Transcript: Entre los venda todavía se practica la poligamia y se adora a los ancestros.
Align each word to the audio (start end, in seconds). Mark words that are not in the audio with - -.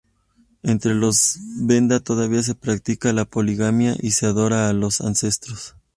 Entre 0.63 0.95
los 0.95 1.37
venda 1.57 1.99
todavía 1.99 2.41
se 2.41 2.55
practica 2.55 3.13
la 3.13 3.25
poligamia 3.25 3.95
y 4.01 4.13
se 4.13 4.25
adora 4.25 4.67
a 4.67 4.73
los 4.73 4.99
ancestros. 4.99 5.75